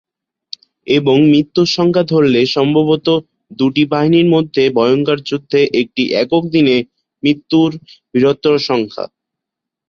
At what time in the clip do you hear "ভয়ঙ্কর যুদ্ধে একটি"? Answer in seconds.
4.77-6.03